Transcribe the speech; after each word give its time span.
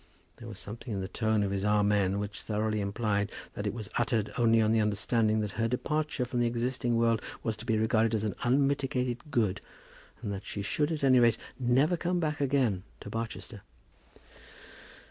There 0.37 0.47
was 0.47 0.57
something 0.57 0.95
in 0.95 0.99
the 0.99 1.07
tone 1.07 1.43
of 1.43 1.51
his 1.51 1.63
Amen 1.63 2.17
which 2.17 2.41
thoroughly 2.41 2.81
implied 2.81 3.31
that 3.53 3.67
it 3.67 3.73
was 3.75 3.91
uttered 3.99 4.31
only 4.35 4.59
on 4.59 4.71
the 4.71 4.79
understanding 4.81 5.41
that 5.41 5.51
her 5.61 5.67
departure 5.67 6.25
from 6.25 6.39
the 6.39 6.47
existing 6.47 6.97
world 6.97 7.21
was 7.43 7.55
to 7.57 7.67
be 7.67 7.77
regarded 7.77 8.15
as 8.15 8.23
an 8.23 8.33
unmitigated 8.41 9.19
good, 9.29 9.61
and 10.23 10.33
that 10.33 10.43
she 10.43 10.63
should, 10.63 10.91
at 10.91 11.03
any 11.03 11.19
rate, 11.19 11.37
never 11.59 11.97
come 11.97 12.19
back 12.19 12.41
again 12.41 12.81
to 12.99 13.11
Barchester. 13.11 13.61